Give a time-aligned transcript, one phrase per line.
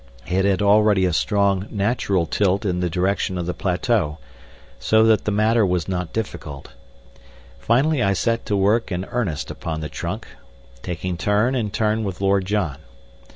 [0.27, 4.17] It had already a strong, natural tilt in the direction of the plateau,
[4.79, 6.71] so that the matter was not difficult.
[7.59, 10.25] Finally I set to work in earnest upon the trunk,
[10.81, 12.79] taking turn and turn with Lord John.